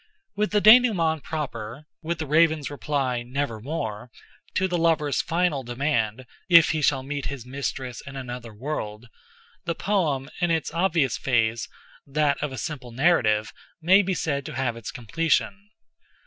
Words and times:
With 0.35 0.49
the 0.49 0.63
dénouement 0.63 1.21
proper—with 1.21 2.17
the 2.17 2.25
Raven's 2.25 2.71
reply, 2.71 3.21
"Nevermore," 3.21 4.09
to 4.55 4.67
the 4.67 4.79
lover's 4.79 5.21
final 5.21 5.61
demand 5.61 6.25
if 6.49 6.71
he 6.71 6.81
shall 6.81 7.03
meet 7.03 7.27
his 7.27 7.45
mistress 7.45 8.01
in 8.07 8.15
another 8.15 8.51
world—the 8.51 9.75
poem, 9.75 10.27
in 10.39 10.49
its 10.49 10.73
obvious 10.73 11.19
phase, 11.19 11.69
that 12.07 12.41
of 12.41 12.51
a 12.51 12.57
simple 12.57 12.89
narrative, 12.91 13.53
may 13.79 14.01
be 14.01 14.15
said 14.15 14.43
to 14.47 14.55
have 14.55 14.75
its 14.75 14.89
completion. 14.89 15.69